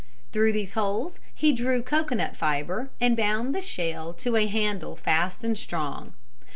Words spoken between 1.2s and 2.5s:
he drew cocoanut